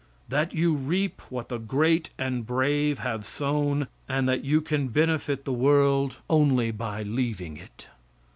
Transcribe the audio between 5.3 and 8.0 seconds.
the world only by leaving it.